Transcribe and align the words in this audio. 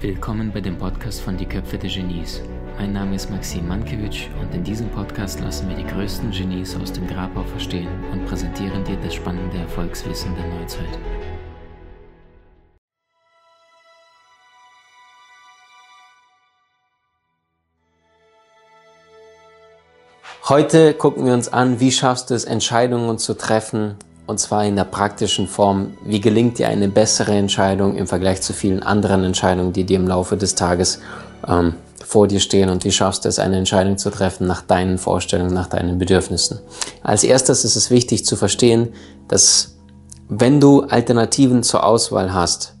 Willkommen 0.00 0.52
bei 0.52 0.60
dem 0.60 0.78
Podcast 0.78 1.22
von 1.22 1.36
Die 1.36 1.44
Köpfe 1.44 1.76
der 1.76 1.90
Genies. 1.90 2.40
Mein 2.78 2.92
Name 2.92 3.16
ist 3.16 3.28
Maxim 3.30 3.66
Mankewitsch 3.66 4.28
und 4.40 4.54
in 4.54 4.62
diesem 4.62 4.88
Podcast 4.90 5.40
lassen 5.40 5.68
wir 5.68 5.74
die 5.74 5.84
größten 5.84 6.30
Genies 6.30 6.76
aus 6.76 6.92
dem 6.92 7.08
Grabau 7.08 7.42
verstehen 7.42 7.88
und 8.12 8.26
präsentieren 8.26 8.84
dir 8.84 8.96
das 9.02 9.14
spannende 9.14 9.58
Erfolgswissen 9.58 10.32
der 10.36 10.46
Neuzeit. 10.46 10.86
Heute 20.48 20.94
gucken 20.94 21.26
wir 21.26 21.34
uns 21.34 21.52
an, 21.52 21.80
wie 21.80 21.90
schaffst 21.90 22.30
du 22.30 22.34
es, 22.34 22.44
Entscheidungen 22.44 23.18
zu 23.18 23.34
treffen, 23.34 23.96
und 24.26 24.40
zwar 24.40 24.64
in 24.64 24.76
der 24.76 24.84
praktischen 24.84 25.46
Form. 25.46 25.96
Wie 26.04 26.20
gelingt 26.20 26.58
dir 26.58 26.68
eine 26.68 26.88
bessere 26.88 27.32
Entscheidung 27.32 27.96
im 27.96 28.06
Vergleich 28.06 28.40
zu 28.40 28.52
vielen 28.52 28.82
anderen 28.82 29.24
Entscheidungen, 29.24 29.72
die 29.72 29.84
dir 29.84 29.96
im 29.96 30.08
Laufe 30.08 30.36
des 30.36 30.54
Tages 30.54 31.00
ähm, 31.46 31.74
vor 32.04 32.28
dir 32.28 32.40
stehen 32.40 32.68
und 32.70 32.84
wie 32.84 32.92
schaffst 32.92 33.24
du 33.24 33.28
es, 33.28 33.38
eine 33.38 33.56
Entscheidung 33.56 33.98
zu 33.98 34.10
treffen 34.10 34.46
nach 34.46 34.62
deinen 34.62 34.98
Vorstellungen, 34.98 35.52
nach 35.52 35.68
deinen 35.68 35.98
Bedürfnissen. 35.98 36.60
Als 37.02 37.24
erstes 37.24 37.64
ist 37.64 37.76
es 37.76 37.90
wichtig 37.90 38.24
zu 38.24 38.36
verstehen, 38.36 38.90
dass 39.28 39.76
wenn 40.28 40.60
du 40.60 40.82
Alternativen 40.82 41.62
zur 41.62 41.84
Auswahl 41.84 42.32
hast, 42.32 42.74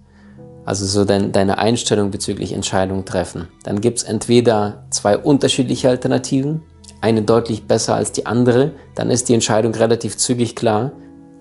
also 0.64 0.86
so 0.86 1.04
dein, 1.04 1.32
deine 1.32 1.58
Einstellung 1.58 2.10
bezüglich 2.10 2.52
Entscheidungen 2.52 3.04
treffen, 3.04 3.48
dann 3.64 3.80
gibt 3.80 3.98
es 3.98 4.04
entweder 4.04 4.86
zwei 4.90 5.18
unterschiedliche 5.18 5.90
Alternativen, 5.90 6.62
eine 7.02 7.22
deutlich 7.22 7.66
besser 7.66 7.94
als 7.94 8.12
die 8.12 8.24
andere, 8.24 8.72
dann 8.94 9.10
ist 9.10 9.28
die 9.28 9.34
Entscheidung 9.34 9.74
relativ 9.74 10.16
zügig 10.16 10.56
klar, 10.56 10.92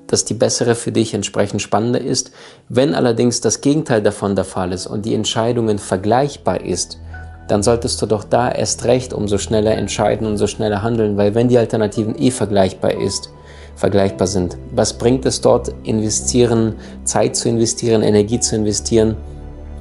dass 0.07 0.25
die 0.25 0.34
bessere 0.34 0.75
für 0.75 0.91
dich 0.91 1.13
entsprechend 1.13 1.62
spannender 1.62 2.02
ist. 2.02 2.31
Wenn 2.70 2.93
allerdings 2.93 3.41
das 3.41 3.62
Gegenteil 3.62 4.01
davon 4.01 4.35
der 4.35 4.46
Fall 4.46 4.71
ist 4.71 4.87
und 4.87 5.05
die 5.05 5.15
Entscheidungen 5.15 5.79
vergleichbar 5.79 6.62
ist, 6.62 6.99
dann 7.48 7.63
solltest 7.63 8.01
du 8.01 8.05
doch 8.05 8.24
da 8.24 8.51
erst 8.51 8.85
recht 8.85 9.13
umso 9.13 9.37
schneller 9.37 9.76
entscheiden 9.76 10.27
und 10.27 10.37
so 10.37 10.48
schneller 10.48 10.81
handeln, 10.81 11.18
weil 11.18 11.35
wenn 11.35 11.49
die 11.49 11.57
Alternativen 11.57 12.15
eh 12.18 12.31
vergleichbar 12.31 12.93
ist, 12.93 13.29
vergleichbar 13.76 14.27
sind, 14.27 14.57
was 14.71 14.93
bringt 14.93 15.26
es 15.26 15.41
dort 15.41 15.74
investieren, 15.84 16.76
Zeit 17.04 17.35
zu 17.35 17.49
investieren, 17.49 18.01
Energie 18.01 18.40
zu 18.40 18.55
investieren, 18.55 19.18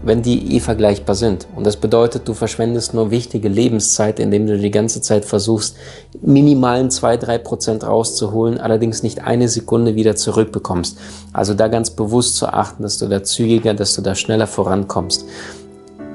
wenn 0.03 0.23
die 0.23 0.57
eh 0.57 0.61
vergleichbar 0.61 1.15
sind. 1.15 1.47
Und 1.55 1.67
das 1.67 1.77
bedeutet, 1.77 2.27
du 2.27 2.35
verschwendest 2.35 2.95
nur 2.95 3.11
wichtige 3.11 3.49
Lebenszeit, 3.49 4.19
indem 4.19 4.47
du 4.47 4.59
die 4.59 4.71
ganze 4.71 5.01
Zeit 5.01 5.25
versuchst, 5.25 5.77
minimalen 6.21 6.91
zwei 6.91 7.17
drei 7.17 7.39
Prozent 7.39 7.85
rauszuholen, 7.85 8.59
allerdings 8.59 9.03
nicht 9.03 9.25
eine 9.25 9.49
Sekunde 9.49 9.95
wieder 9.95 10.17
zurückbekommst. 10.17 10.99
Also 11.33 11.55
da 11.55 11.69
ganz 11.69 11.91
bewusst 11.91 12.37
zu 12.37 12.49
achten, 12.49 12.83
dass 12.83 12.99
du 12.99 13.09
da 13.09 13.23
zügiger, 13.23 13.75
dass 13.75 13.95
du 13.95 14.03
da 14.03 14.15
schneller 14.15 14.47
vorankommst. 14.47 15.25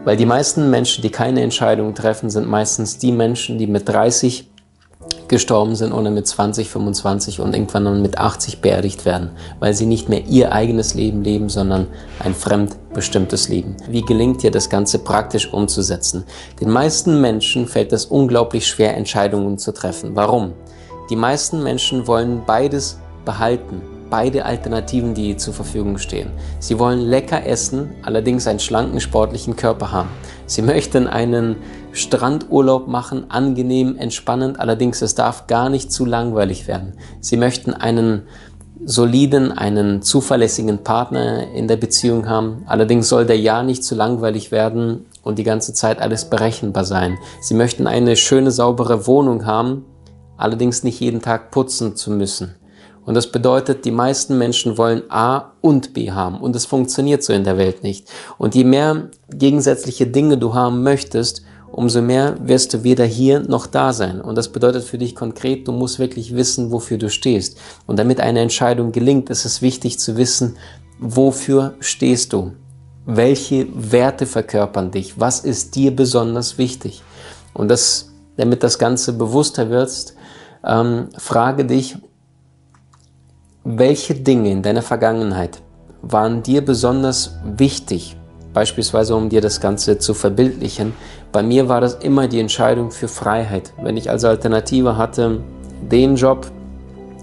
Weil 0.03 0.16
die 0.16 0.25
meisten 0.25 0.69
Menschen, 0.69 1.01
die 1.01 1.09
keine 1.09 1.41
Entscheidungen 1.41 1.94
treffen, 1.94 2.29
sind 2.29 2.47
meistens 2.47 2.97
die 2.97 3.11
Menschen, 3.11 3.57
die 3.57 3.67
mit 3.67 3.89
30 3.89 4.47
gestorben 5.28 5.75
sind 5.75 5.92
oder 5.92 6.11
mit 6.11 6.28
20, 6.28 6.70
25 6.70 7.39
und 7.39 7.53
irgendwann 7.53 7.86
dann 7.86 8.02
mit 8.02 8.17
80 8.17 8.61
beerdigt 8.61 9.06
werden, 9.06 9.31
weil 9.59 9.73
sie 9.73 9.86
nicht 9.86 10.09
mehr 10.09 10.25
ihr 10.25 10.52
eigenes 10.52 10.94
Leben 10.94 11.23
leben, 11.23 11.50
sondern 11.50 11.88
ein 12.19 12.34
fremdbestimmtes 12.34 13.50
Leben. 13.50 13.75
Wie 13.89 14.02
gelingt 14.02 14.44
dir 14.44 14.52
das 14.52 14.69
Ganze 14.69 15.00
praktisch 15.00 15.52
umzusetzen? 15.52 16.23
Den 16.61 16.69
meisten 16.69 17.22
Menschen 17.22 17.67
fällt 17.67 17.94
es 17.94 18.06
unglaublich 18.06 18.67
schwer, 18.67 18.95
Entscheidungen 18.95 19.58
zu 19.58 19.73
treffen. 19.73 20.16
Warum? 20.16 20.53
Die 21.09 21.16
meisten 21.16 21.64
Menschen 21.64 22.08
wollen 22.08 22.44
beides 22.45 23.00
behalten 23.25 23.81
beide 24.09 24.45
Alternativen, 24.45 25.13
die 25.13 25.38
zur 25.38 25.53
Verfügung 25.53 25.97
stehen. 25.97 26.30
Sie 26.59 26.80
wollen 26.80 27.00
lecker 27.00 27.45
essen, 27.45 27.91
allerdings 28.03 28.47
einen 28.47 28.59
schlanken 28.59 29.00
sportlichen 29.00 29.55
Körper 29.55 29.91
haben. 29.91 30.09
Sie 30.45 30.61
möchten 30.61 31.08
einen 31.08 31.57
Strandurlaub 31.91 32.88
machen, 32.88 33.29
angenehm, 33.29 33.95
entspannend, 33.97 34.59
allerdings 34.59 35.01
es 35.01 35.16
darf 35.16 35.47
gar 35.47 35.69
nicht 35.69 35.91
zu 35.91 36.06
langweilig 36.06 36.68
werden. 36.68 36.94
Sie 37.19 37.38
möchten 37.38 37.73
einen 37.73 38.23
soliden, 38.85 39.51
einen 39.51 40.01
zuverlässigen 40.01 40.84
Partner 40.84 41.51
in 41.53 41.68
der 41.68 41.78
Beziehung 41.78 42.29
haben, 42.29 42.63
allerdings 42.68 43.09
soll 43.09 43.25
der 43.25 43.39
Jahr 43.39 43.63
nicht 43.63 43.84
zu 43.84 43.95
langweilig 43.95 44.51
werden 44.51 45.06
und 45.24 45.39
die 45.39 45.44
ganze 45.44 45.74
Zeit 45.74 46.00
alles 46.00 46.29
berechenbar 46.29 46.85
sein. 46.85 47.18
Sie 47.41 47.53
möchten 47.53 47.88
eine 47.88 48.16
schöne, 48.16 48.51
saubere 48.51 49.07
Wohnung 49.07 49.45
haben, 49.45 49.85
allerdings 50.38 50.84
nicht 50.84 51.00
jeden 51.00 51.22
Tag 51.22 51.51
putzen 51.51 51.95
zu 51.95 52.12
müssen. 52.12 52.56
Und 53.07 53.13
das 53.13 53.31
bedeutet, 53.31 53.85
die 53.85 53.91
meisten 53.91 54.38
Menschen 54.38 54.78
wollen 54.78 55.01
A 55.07 55.53
und 55.62 55.94
B 55.94 56.12
haben. 56.12 56.41
Und 56.41 56.57
es 56.57 56.66
funktioniert 56.66 57.23
so 57.23 57.31
in 57.31 57.45
der 57.45 57.57
Welt 57.57 57.81
nicht. 57.81 58.09
Und 58.38 58.53
je 58.53 58.66
mehr 58.66 59.09
gegensätzliche 59.29 60.07
Dinge 60.07 60.38
du 60.38 60.53
haben 60.53 60.84
möchtest, 60.84 61.41
umso 61.72 62.01
mehr 62.01 62.35
wirst 62.41 62.73
du 62.73 62.84
weder 62.84 63.06
hier 63.06 63.40
noch 63.40 63.66
da 63.66 63.94
sein. 63.94 64.19
Und 64.19 64.35
das 64.35 64.50
bedeutet 64.50 64.84
für 64.84 64.97
dich 64.97 65.16
konkret, 65.16 65.69
du 65.69 65.72
musst 65.72 66.00
wirklich 66.00 66.35
wissen, 66.35 66.69
wofür 66.73 66.97
du 66.97 67.09
stehst. 67.09 67.57
Und 67.85 67.97
damit 67.97 68.19
eine 68.19 68.41
Entscheidung 68.41 68.91
gelingt, 68.91 69.29
ist 69.29 69.45
es 69.45 69.62
wichtig 69.62 70.00
zu 70.00 70.18
wissen, 70.18 70.57
wofür 71.00 71.75
stehst 71.79 72.34
du? 72.34 72.51
Welche 73.06 73.68
Werte 73.74 74.25
verkörpern 74.25 74.91
dich? 74.91 75.18
Was 75.18 75.39
ist 75.39 75.75
dir 75.75 75.95
besonders 75.95 76.57
wichtig? 76.57 77.03
Und 77.53 77.69
das, 77.69 78.12
damit 78.35 78.63
das 78.63 78.78
Ganze 78.78 79.13
bewusster 79.13 79.69
wirst, 79.69 80.16
ähm, 80.66 81.07
frage 81.18 81.63
dich, 81.63 81.95
welche 83.69 84.16
Dinge 84.16 84.50
in 84.50 84.61
deiner 84.61 84.81
Vergangenheit 84.81 85.61
waren 86.01 86.41
dir 86.41 86.63
besonders 86.63 87.38
wichtig, 87.44 88.16
beispielsweise 88.53 89.13
um 89.13 89.28
dir 89.28 89.41
das 89.41 89.59
Ganze 89.59 89.97
zu 89.97 90.13
verbildlichen? 90.13 90.94
Bei 91.33 91.44
mir 91.44 91.67
war 91.67 91.81
das 91.81 91.95
immer 91.95 92.29
die 92.29 92.39
Entscheidung 92.39 92.91
für 92.91 93.09
Freiheit. 93.09 93.73
Wenn 93.81 93.97
ich 93.97 94.09
als 94.09 94.23
Alternative 94.23 94.95
hatte, 94.95 95.41
den 95.81 96.16
Job 96.16 96.50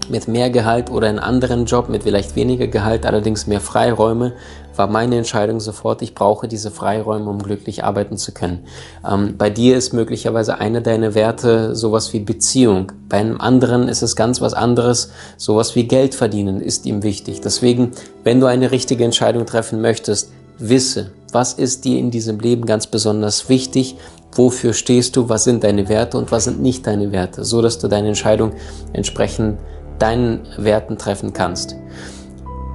mit 0.07 0.27
mehr 0.27 0.51
Gehalt 0.51 0.91
oder 0.91 1.07
einen 1.07 1.17
anderen 1.17 1.65
Job 1.65 1.89
mit 1.89 2.03
vielleicht 2.03 2.35
weniger 2.35 2.67
Gehalt, 2.67 3.07
allerdings 3.07 3.47
mehr 3.47 3.59
Freiräume, 3.59 4.33
war 4.77 4.87
meine 4.87 5.17
Entscheidung 5.17 5.59
sofort, 5.59 6.01
ich 6.01 6.15
brauche 6.15 6.47
diese 6.47 6.71
Freiräume, 6.71 7.29
um 7.29 7.41
glücklich 7.41 7.83
arbeiten 7.83 8.17
zu 8.17 8.33
können. 8.33 8.65
Ähm, 9.07 9.35
bei 9.37 9.49
dir 9.49 9.77
ist 9.77 9.93
möglicherweise 9.93 10.59
einer 10.59 10.81
deiner 10.81 11.15
Werte 11.15 11.75
sowas 11.75 12.13
wie 12.13 12.19
Beziehung. 12.19 12.91
Bei 13.09 13.17
einem 13.17 13.39
anderen 13.39 13.87
ist 13.87 14.01
es 14.01 14.15
ganz 14.15 14.41
was 14.41 14.53
anderes, 14.53 15.11
sowas 15.37 15.75
wie 15.75 15.87
Geld 15.87 16.15
verdienen 16.15 16.61
ist 16.61 16.85
ihm 16.85 17.03
wichtig. 17.03 17.41
Deswegen, 17.41 17.91
wenn 18.23 18.39
du 18.39 18.47
eine 18.47 18.71
richtige 18.71 19.03
Entscheidung 19.03 19.45
treffen 19.45 19.81
möchtest, 19.81 20.31
wisse, 20.57 21.11
was 21.31 21.53
ist 21.53 21.85
dir 21.85 21.99
in 21.99 22.11
diesem 22.11 22.39
Leben 22.39 22.65
ganz 22.65 22.87
besonders 22.87 23.49
wichtig, 23.49 23.97
wofür 24.33 24.73
stehst 24.73 25.15
du, 25.15 25.29
was 25.29 25.43
sind 25.43 25.63
deine 25.63 25.89
Werte 25.89 26.17
und 26.17 26.31
was 26.31 26.45
sind 26.45 26.61
nicht 26.61 26.87
deine 26.87 27.11
Werte, 27.11 27.43
so 27.43 27.61
dass 27.61 27.79
du 27.79 27.87
deine 27.87 28.09
Entscheidung 28.09 28.53
entsprechend 28.93 29.59
deinen 29.99 30.41
Werten 30.57 30.97
treffen 30.97 31.33
kannst. 31.33 31.75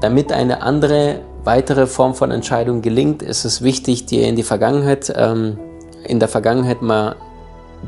Damit 0.01 0.33
eine 0.33 0.63
andere 0.63 1.21
weitere 1.45 1.87
Form 1.87 2.15
von 2.15 2.31
Entscheidung 2.31 2.83
gelingt, 2.83 3.23
ist 3.23 3.45
es 3.45 3.63
wichtig, 3.63 4.07
dir 4.07 4.27
in 4.27 4.37
die 4.37 4.43
Vergangenheit, 4.43 5.13
ähm, 5.17 5.59
in 6.07 6.19
der 6.19 6.29
Vergangenheit 6.29 6.83
mal 6.83 7.17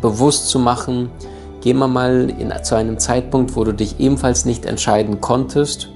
bewusst 0.00 0.48
zu 0.48 0.58
machen, 0.58 1.10
geh 1.60 1.74
mal 1.74 1.88
mal 1.88 2.30
in, 2.38 2.52
zu 2.62 2.74
einem 2.74 2.98
Zeitpunkt, 2.98 3.56
wo 3.56 3.64
du 3.64 3.72
dich 3.72 4.00
ebenfalls 4.00 4.44
nicht 4.44 4.64
entscheiden 4.64 5.20
konntest. 5.20 5.88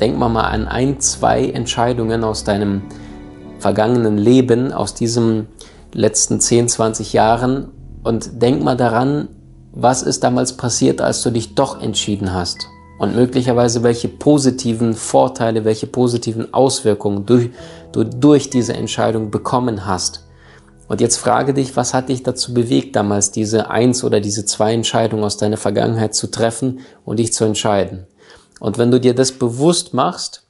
Denk 0.00 0.18
mal 0.18 0.28
mal 0.28 0.44
an 0.44 0.66
ein, 0.66 0.98
zwei 1.00 1.48
Entscheidungen 1.48 2.24
aus 2.24 2.44
deinem 2.44 2.82
vergangenen 3.60 4.18
Leben, 4.18 4.72
aus 4.72 4.94
diesen 4.94 5.46
letzten 5.92 6.40
10, 6.40 6.68
20 6.68 7.12
Jahren. 7.12 7.68
Und 8.02 8.42
denk 8.42 8.62
mal 8.62 8.76
daran, 8.76 9.28
was 9.72 10.02
ist 10.02 10.24
damals 10.24 10.56
passiert, 10.56 11.00
als 11.00 11.22
du 11.22 11.30
dich 11.30 11.54
doch 11.54 11.80
entschieden 11.80 12.34
hast 12.34 12.68
und 12.98 13.16
möglicherweise 13.16 13.82
welche 13.82 14.08
positiven 14.08 14.94
Vorteile, 14.94 15.64
welche 15.64 15.86
positiven 15.86 16.54
Auswirkungen 16.54 17.26
du, 17.26 17.50
du 17.92 18.04
durch 18.04 18.50
diese 18.50 18.74
Entscheidung 18.74 19.30
bekommen 19.30 19.86
hast. 19.86 20.24
Und 20.86 21.00
jetzt 21.00 21.16
frage 21.16 21.54
dich, 21.54 21.76
was 21.76 21.94
hat 21.94 22.08
dich 22.08 22.22
dazu 22.22 22.52
bewegt, 22.52 22.94
damals 22.94 23.30
diese 23.30 23.70
eins 23.70 24.04
oder 24.04 24.20
diese 24.20 24.44
zwei 24.44 24.74
Entscheidungen 24.74 25.24
aus 25.24 25.38
deiner 25.38 25.56
Vergangenheit 25.56 26.14
zu 26.14 26.30
treffen 26.30 26.80
und 27.04 27.18
dich 27.18 27.32
zu 27.32 27.44
entscheiden? 27.44 28.06
Und 28.60 28.78
wenn 28.78 28.90
du 28.90 29.00
dir 29.00 29.14
das 29.14 29.32
bewusst 29.32 29.94
machst, 29.94 30.42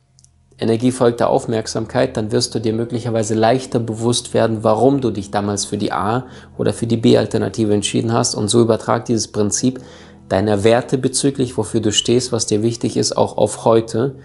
Energie 0.59 0.93
folgt 0.93 1.21
der 1.21 1.31
Aufmerksamkeit, 1.31 2.17
dann 2.17 2.31
wirst 2.31 2.55
du 2.55 2.61
dir 2.61 2.73
möglicherweise 2.73 3.35
leichter 3.35 3.81
bewusst 3.81 4.35
werden, 4.35 4.63
warum 4.63 5.01
du 5.01 5.11
dich 5.11 5.31
damals 5.31 5.65
für 5.65 5.79
die 5.79 5.93
A 5.93 6.27
oder 6.57 6.73
für 6.73 6.87
die 6.87 6.97
B-Alternative 6.97 7.75
entschieden 7.75 8.13
hast. 8.13 8.35
Und 8.35 8.49
so 8.49 8.61
übertrag 8.61 9.05
dieses 9.05 9.29
Prinzip 9.33 9.81
deiner 10.29 10.65
Werte 10.65 10.99
bezüglich, 10.99 11.57
wofür 11.57 11.81
du 11.81 11.93
stehst, 11.93 12.33
was 12.33 12.47
dir 12.47 12.63
wichtig 12.63 12.97
ist, 12.97 13.17
auch 13.17 13.37
auf 13.37 13.65
heute. 13.65 14.17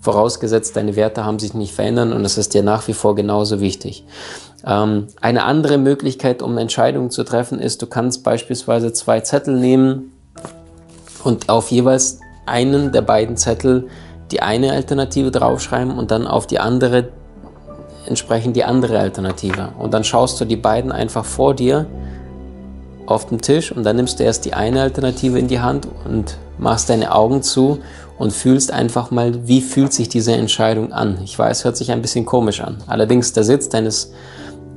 Vorausgesetzt, 0.00 0.76
deine 0.76 0.96
Werte 0.96 1.24
haben 1.24 1.38
sich 1.38 1.54
nicht 1.54 1.72
verändert 1.72 2.12
und 2.12 2.24
es 2.24 2.36
ist 2.36 2.54
dir 2.54 2.62
nach 2.62 2.86
wie 2.88 2.92
vor 2.92 3.14
genauso 3.14 3.60
wichtig. 3.60 4.04
Ähm, 4.66 5.06
eine 5.20 5.44
andere 5.44 5.78
Möglichkeit, 5.78 6.42
um 6.42 6.58
Entscheidungen 6.58 7.10
zu 7.10 7.24
treffen, 7.24 7.58
ist, 7.58 7.80
du 7.82 7.86
kannst 7.86 8.22
beispielsweise 8.22 8.92
zwei 8.92 9.20
Zettel 9.20 9.58
nehmen 9.58 10.12
und 11.22 11.48
auf 11.48 11.70
jeweils 11.70 12.20
einen 12.46 12.92
der 12.92 13.02
beiden 13.02 13.36
Zettel 13.36 13.88
die 14.30 14.40
eine 14.40 14.72
Alternative 14.72 15.30
draufschreiben 15.30 15.96
und 15.96 16.10
dann 16.10 16.26
auf 16.26 16.46
die 16.46 16.58
andere 16.58 17.08
entsprechend 18.06 18.56
die 18.56 18.64
andere 18.64 18.98
Alternative. 18.98 19.70
Und 19.78 19.94
dann 19.94 20.04
schaust 20.04 20.40
du 20.40 20.44
die 20.44 20.56
beiden 20.56 20.92
einfach 20.92 21.24
vor 21.24 21.54
dir 21.54 21.86
auf 23.06 23.26
den 23.26 23.40
Tisch 23.40 23.72
und 23.72 23.84
dann 23.84 23.96
nimmst 23.96 24.18
du 24.18 24.24
erst 24.24 24.44
die 24.44 24.54
eine 24.54 24.82
Alternative 24.82 25.38
in 25.38 25.48
die 25.48 25.60
Hand 25.60 25.88
und 26.04 26.36
machst 26.58 26.88
deine 26.88 27.14
Augen 27.14 27.42
zu 27.42 27.78
und 28.18 28.32
fühlst 28.32 28.72
einfach 28.72 29.10
mal, 29.10 29.46
wie 29.46 29.60
fühlt 29.60 29.92
sich 29.92 30.08
diese 30.08 30.32
Entscheidung 30.32 30.92
an. 30.92 31.18
Ich 31.24 31.38
weiß, 31.38 31.64
hört 31.64 31.76
sich 31.76 31.90
ein 31.90 32.02
bisschen 32.02 32.24
komisch 32.24 32.60
an. 32.60 32.78
Allerdings 32.86 33.32
der 33.32 33.44
Sitz 33.44 33.68
deines 33.68 34.12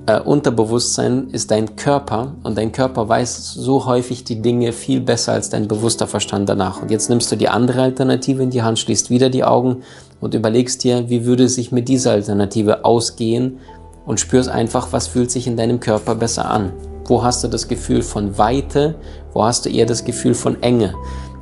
äh, 0.07 0.19
Unterbewusstsein 0.19 1.27
ist 1.31 1.51
dein 1.51 1.75
Körper 1.75 2.33
und 2.43 2.57
dein 2.57 2.71
Körper 2.71 3.07
weiß 3.07 3.53
so 3.53 3.85
häufig 3.85 4.23
die 4.23 4.41
Dinge 4.41 4.71
viel 4.71 5.01
besser 5.01 5.33
als 5.33 5.49
dein 5.49 5.67
bewusster 5.67 6.07
Verstand 6.07 6.49
danach. 6.49 6.81
Und 6.81 6.89
jetzt 6.89 7.09
nimmst 7.09 7.31
du 7.31 7.35
die 7.35 7.49
andere 7.49 7.83
Alternative 7.83 8.41
in 8.41 8.49
die 8.49 8.63
Hand, 8.63 8.79
schließt 8.79 9.09
wieder 9.09 9.29
die 9.29 9.43
Augen 9.43 9.83
und 10.19 10.33
überlegst 10.33 10.83
dir, 10.83 11.09
wie 11.09 11.25
würde 11.25 11.43
es 11.43 11.55
sich 11.55 11.71
mit 11.71 11.87
dieser 11.89 12.11
Alternative 12.11 12.85
ausgehen 12.85 13.59
und 14.05 14.19
spürst 14.19 14.49
einfach, 14.49 14.93
was 14.93 15.07
fühlt 15.07 15.29
sich 15.29 15.45
in 15.45 15.57
deinem 15.57 15.79
Körper 15.79 16.15
besser 16.15 16.49
an. 16.49 16.71
Wo 17.07 17.23
hast 17.23 17.43
du 17.43 17.47
das 17.47 17.69
Gefühl 17.69 18.01
von 18.01 18.37
Weite? 18.37 18.95
Wo 19.33 19.43
hast 19.43 19.65
du 19.65 19.69
eher 19.69 19.85
das 19.85 20.03
Gefühl 20.03 20.33
von 20.33 20.61
Enge? 20.61 20.93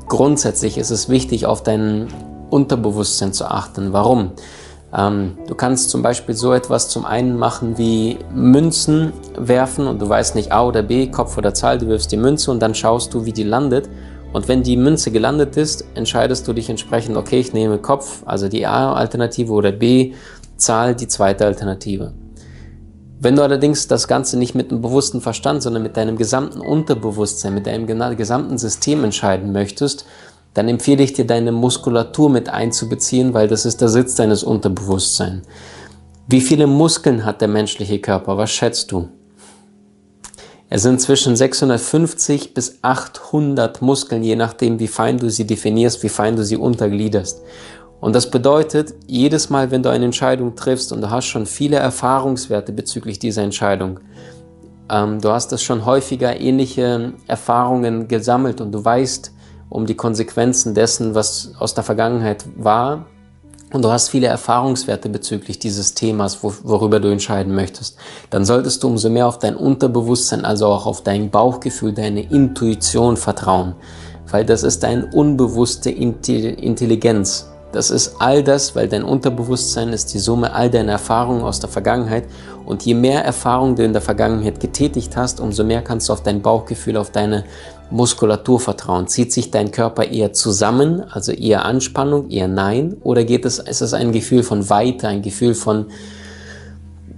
Grundsätzlich 0.07 0.77
ist 0.77 0.91
es 0.91 1.09
wichtig, 1.09 1.47
auf 1.47 1.63
dein 1.63 2.07
Unterbewusstsein 2.51 3.33
zu 3.33 3.45
achten. 3.45 3.91
Warum? 3.91 4.31
Ähm, 4.95 5.37
du 5.47 5.55
kannst 5.55 5.89
zum 5.89 6.03
Beispiel 6.03 6.35
so 6.35 6.53
etwas 6.53 6.89
zum 6.89 7.03
einen 7.03 7.37
machen 7.37 7.79
wie 7.79 8.19
Münzen 8.31 9.11
werfen 9.35 9.87
und 9.87 9.99
du 9.99 10.07
weißt 10.07 10.35
nicht 10.35 10.51
A 10.51 10.65
oder 10.65 10.83
B, 10.83 11.07
Kopf 11.07 11.35
oder 11.37 11.55
Zahl, 11.55 11.79
du 11.79 11.87
wirfst 11.87 12.11
die 12.11 12.17
Münze 12.17 12.51
und 12.51 12.59
dann 12.59 12.75
schaust 12.75 13.13
du, 13.15 13.25
wie 13.25 13.33
die 13.33 13.43
landet. 13.43 13.89
Und 14.33 14.47
wenn 14.47 14.63
die 14.63 14.77
Münze 14.77 15.11
gelandet 15.11 15.57
ist, 15.57 15.85
entscheidest 15.95 16.47
du 16.47 16.53
dich 16.53 16.69
entsprechend, 16.69 17.17
okay, 17.17 17.39
ich 17.39 17.53
nehme 17.53 17.79
Kopf, 17.79 18.21
also 18.25 18.49
die 18.49 18.67
A-Alternative 18.67 19.51
oder 19.51 19.71
B, 19.71 20.13
Zahl, 20.57 20.93
die 20.93 21.07
zweite 21.07 21.45
Alternative. 21.45 22.13
Wenn 23.19 23.35
du 23.35 23.43
allerdings 23.43 23.87
das 23.87 24.07
Ganze 24.07 24.37
nicht 24.37 24.55
mit 24.55 24.71
einem 24.71 24.81
bewussten 24.81 25.21
Verstand, 25.21 25.63
sondern 25.63 25.83
mit 25.83 25.95
deinem 25.95 26.17
gesamten 26.17 26.59
Unterbewusstsein, 26.59 27.53
mit 27.53 27.65
deinem 27.65 27.87
gesamten 27.87 28.57
System 28.57 29.03
entscheiden 29.03 29.51
möchtest, 29.51 30.05
dann 30.53 30.67
empfehle 30.67 31.03
ich 31.03 31.13
dir, 31.13 31.25
deine 31.25 31.51
Muskulatur 31.51 32.29
mit 32.29 32.49
einzubeziehen, 32.49 33.33
weil 33.33 33.47
das 33.47 33.65
ist 33.65 33.81
der 33.81 33.89
Sitz 33.89 34.15
deines 34.15 34.43
Unterbewusstseins. 34.43 35.45
Wie 36.27 36.41
viele 36.41 36.65
Muskeln 36.65 37.25
hat 37.25 37.41
der 37.41 37.47
menschliche 37.47 37.99
Körper? 37.99 38.37
Was 38.37 38.51
schätzt 38.51 38.91
du? 38.91 39.09
Es 40.67 40.81
sind 40.81 40.99
zwischen 40.99 41.35
650 41.35 42.53
bis 42.53 42.79
800 42.81 43.81
Muskeln, 43.81 44.23
je 44.23 44.35
nachdem, 44.35 44.79
wie 44.79 44.87
fein 44.87 45.19
du 45.19 45.29
sie 45.29 45.45
definierst, 45.45 46.01
wie 46.03 46.09
fein 46.09 46.35
du 46.35 46.43
sie 46.43 46.57
untergliederst. 46.57 47.41
Und 48.01 48.13
das 48.13 48.29
bedeutet, 48.29 48.93
jedes 49.07 49.49
Mal, 49.49 49.71
wenn 49.71 49.81
du 49.81 49.89
eine 49.89 50.05
Entscheidung 50.05 50.55
triffst 50.55 50.91
und 50.91 51.01
du 51.01 51.09
hast 51.09 51.25
schon 51.25 51.45
viele 51.45 51.77
Erfahrungswerte 51.77 52.71
bezüglich 52.71 53.19
dieser 53.19 53.43
Entscheidung, 53.43 53.99
ähm, 54.91 55.21
du 55.21 55.29
hast 55.29 55.51
das 55.51 55.63
schon 55.63 55.85
häufiger 55.85 56.39
ähnliche 56.39 57.13
Erfahrungen 57.27 58.07
gesammelt 58.07 58.61
und 58.61 58.71
du 58.71 58.83
weißt 58.83 59.31
um 59.69 59.85
die 59.85 59.95
Konsequenzen 59.95 60.75
dessen, 60.75 61.15
was 61.15 61.53
aus 61.59 61.73
der 61.73 61.83
Vergangenheit 61.83 62.45
war, 62.55 63.05
und 63.73 63.83
du 63.83 63.91
hast 63.91 64.09
viele 64.09 64.27
Erfahrungswerte 64.27 65.09
bezüglich 65.09 65.59
dieses 65.59 65.95
Themas, 65.95 66.43
wo, 66.43 66.53
worüber 66.63 67.01
du 67.01 67.11
entscheiden 67.11 67.53
möchtest, 67.53 67.97
dann 68.29 68.45
solltest 68.45 68.81
du 68.81 68.87
umso 68.87 69.09
mehr 69.09 69.27
auf 69.27 69.39
dein 69.39 69.55
Unterbewusstsein, 69.55 70.45
also 70.45 70.67
auch 70.67 70.85
auf 70.85 71.03
dein 71.03 71.29
Bauchgefühl, 71.29 71.91
deine 71.91 72.21
Intuition 72.21 73.17
vertrauen, 73.17 73.75
weil 74.31 74.45
das 74.45 74.63
ist 74.63 74.83
deine 74.83 75.07
unbewusste 75.07 75.89
Intelligenz. 75.89 77.49
Das 77.75 77.91
ist 77.91 78.15
all 78.19 78.41
das, 78.41 78.73
weil 78.73 78.87
dein 78.87 79.03
Unterbewusstsein 79.03 79.91
ist 79.91 80.13
die 80.13 80.19
Summe 80.19 80.53
all 80.53 80.69
deiner 80.69 80.93
Erfahrungen 80.93 81.41
aus 81.41 81.59
der 81.59 81.67
Vergangenheit. 81.69 82.23
Und 82.65 82.85
je 82.85 82.93
mehr 82.93 83.25
Erfahrungen 83.25 83.75
du 83.75 83.83
in 83.83 83.91
der 83.91 84.01
Vergangenheit 84.01 84.61
getätigt 84.61 85.17
hast, 85.17 85.41
umso 85.41 85.65
mehr 85.65 85.81
kannst 85.81 86.07
du 86.07 86.13
auf 86.13 86.23
dein 86.23 86.41
Bauchgefühl, 86.41 86.95
auf 86.95 87.09
deine 87.09 87.43
Muskulatur 87.91 88.61
vertrauen. 88.61 89.07
Zieht 89.07 89.33
sich 89.33 89.51
dein 89.51 89.71
Körper 89.71 90.05
eher 90.05 90.31
zusammen, 90.31 91.03
also 91.11 91.33
eher 91.33 91.65
Anspannung, 91.65 92.29
eher 92.29 92.47
Nein? 92.47 92.95
Oder 93.03 93.25
geht 93.25 93.43
es, 93.43 93.59
ist 93.59 93.81
es 93.81 93.93
ein 93.93 94.13
Gefühl 94.13 94.43
von 94.43 94.69
Weite, 94.69 95.09
ein 95.09 95.21
Gefühl 95.21 95.53
von 95.53 95.87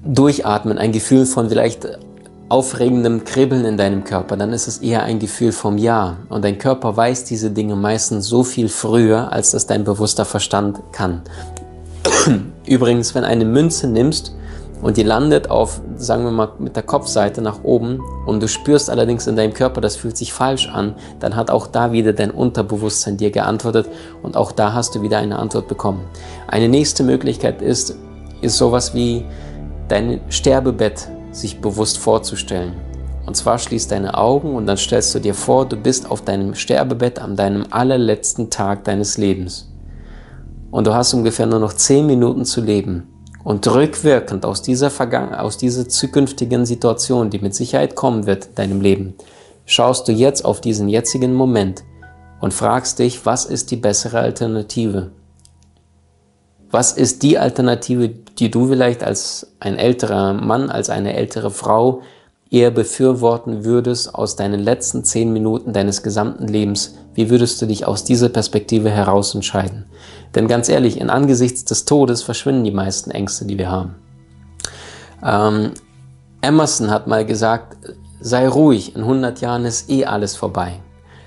Durchatmen, 0.04 0.80
ein 0.80 0.92
Gefühl 0.92 1.28
von 1.28 1.50
vielleicht 1.50 1.88
aufregendem 2.50 3.26
Kribbeln 3.26 3.66
in 3.66 3.78
deinem 3.78 4.04
Körper, 4.04 4.38
dann 4.38 4.54
ist 4.54 4.68
es 4.68 4.78
eher 4.78 5.04
ein 5.04 5.20
Gefühl 5.20 5.52
vom 5.52 5.78
Ja. 5.78 6.18
Und 6.30 6.46
dein 6.46 6.58
Körper 6.58 6.96
weiß 6.96 7.26
diese 7.26 7.52
Dinge 7.52 7.76
meistens 7.76 8.28
so 8.28 8.44
viel 8.44 8.70
früher, 8.70 9.32
als 9.32 9.52
das 9.52 9.68
dein 9.68 9.84
bewusster 9.84 10.24
Verstand 10.24 10.80
kann. 10.94 11.22
Übrigens, 12.66 13.14
wenn 13.16 13.26
eine 13.26 13.44
Münze 13.44 13.88
nimmst 13.88 14.34
und 14.82 14.96
die 14.96 15.04
landet 15.04 15.50
auf, 15.50 15.82
sagen 15.98 16.24
wir 16.24 16.32
mal, 16.32 16.52
mit 16.60 16.78
der 16.78 16.84
Kopfseite 16.84 17.42
nach 17.42 17.64
oben 17.64 18.00
und 18.26 18.42
du 18.42 18.48
spürst 18.48 18.90
allerdings 18.90 19.28
in 19.28 19.36
deinem 19.36 19.54
Körper, 19.54 19.82
das 19.82 19.98
fühlt 19.98 20.16
sich 20.16 20.32
falsch 20.32 20.70
an, 20.70 20.96
dann 21.20 21.36
hat 21.36 21.50
auch 21.50 21.68
da 21.68 21.92
wieder 21.92 22.14
dein 22.14 22.32
Unterbewusstsein 22.32 23.18
dir 23.18 23.32
geantwortet 23.32 23.88
und 24.22 24.38
auch 24.38 24.54
da 24.54 24.74
hast 24.74 24.96
du 24.96 25.02
wieder 25.02 25.18
eine 25.18 25.38
Antwort 25.38 25.68
bekommen. 25.68 26.06
Eine 26.48 26.70
nächste 26.70 27.04
Möglichkeit 27.04 27.62
ist, 27.62 27.98
ist 28.42 28.58
sowas 28.58 28.94
wie 28.94 29.26
dein 29.90 30.22
Sterbebett 30.30 31.10
sich 31.38 31.62
bewusst 31.62 31.98
vorzustellen. 31.98 32.74
Und 33.26 33.36
zwar 33.36 33.60
schließt 33.60 33.92
deine 33.92 34.18
Augen 34.18 34.56
und 34.56 34.66
dann 34.68 34.78
stellst 34.78 35.14
du 35.14 35.20
dir 35.20 35.34
vor, 35.34 35.68
du 35.68 35.76
bist 35.76 36.10
auf 36.10 36.22
deinem 36.22 36.56
Sterbebett 36.56 37.20
an 37.20 37.36
deinem 37.36 37.66
allerletzten 37.70 38.50
Tag 38.50 38.86
deines 38.86 39.18
Lebens. 39.18 39.70
Und 40.72 40.88
du 40.88 40.94
hast 40.94 41.14
ungefähr 41.14 41.46
nur 41.46 41.60
noch 41.60 41.74
zehn 41.74 42.06
Minuten 42.06 42.46
zu 42.46 42.62
leben. 42.62 43.08
Und 43.44 43.68
rückwirkend 43.68 44.46
aus 44.46 44.62
dieser, 44.62 44.90
Vergangen 44.90 45.34
aus 45.34 45.58
dieser 45.58 45.88
zukünftigen 45.88 46.66
Situation, 46.66 47.30
die 47.30 47.40
mit 47.40 47.56
Sicherheit 47.56 47.96
kommen 47.96 48.26
wird 48.26 48.46
in 48.48 48.56
deinem 48.56 48.82
Leben, 48.82 49.14
schaust 49.66 50.08
du 50.08 50.12
jetzt 50.12 50.44
auf 50.44 50.60
diesen 50.60 50.90
jetzigen 50.90 51.34
Moment 51.34 51.84
und 52.42 52.54
fragst 52.54 53.00
dich, 53.00 53.26
was 53.26 53.46
ist 53.46 53.72
die 53.72 53.78
bessere 53.78 54.20
Alternative? 54.20 55.12
Was 56.70 56.92
ist 56.92 57.24
die 57.24 57.38
Alternative, 57.38 58.10
die 58.10 58.52
du 58.52 58.68
vielleicht 58.68 59.04
als 59.04 59.54
ein 59.60 59.78
älterer 59.78 60.34
Mann, 60.34 60.70
als 60.70 60.90
eine 60.90 61.16
ältere 61.16 61.50
Frau 61.50 62.02
eher 62.50 62.72
befürworten 62.72 63.64
würdest 63.64 64.14
aus 64.14 64.36
deinen 64.36 64.60
letzten 64.60 65.04
zehn 65.04 65.32
Minuten 65.32 65.72
deines 65.72 66.04
gesamten 66.04 66.48
Lebens? 66.48 66.96
Wie 67.14 67.30
würdest 67.30 67.62
du 67.62 67.66
dich 67.66 67.88
aus 67.88 68.04
dieser 68.04 68.30
Perspektive 68.30 68.90
heraus 68.90 69.34
entscheiden? 69.34 69.86
Denn 70.36 70.48
ganz 70.48 70.68
ehrlich, 70.68 71.00
in 71.00 71.10
Angesichts 71.10 71.64
des 71.66 71.86
Todes 71.86 72.22
verschwinden 72.22 72.66
die 72.66 72.72
meisten 72.72 73.12
Ängste, 73.12 73.46
die 73.46 73.58
wir 73.58 73.72
haben. 73.72 73.96
Ähm, 75.24 75.72
Emerson 76.42 76.92
hat 76.92 77.08
mal 77.08 77.26
gesagt, 77.26 77.78
sei 78.20 78.48
ruhig, 78.48 78.96
in 78.96 79.02
100 79.02 79.42
Jahren 79.42 79.66
ist 79.66 79.90
eh 79.90 80.06
alles 80.06 80.36
vorbei. 80.36 80.80